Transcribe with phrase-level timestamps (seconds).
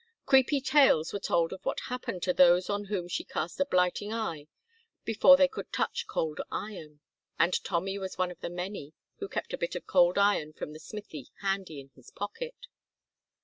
[0.25, 4.11] Creepy tales were told of what happened to those on whom she cast a blighting
[4.11, 4.47] eye
[5.05, 7.01] before they could touch cold iron,
[7.37, 10.79] and Tommy was one of many who kept a bit of cold iron from the
[10.79, 12.65] smithy handy in his pocket.